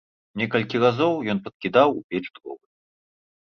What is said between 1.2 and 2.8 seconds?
ён падкідаў у печ дровы.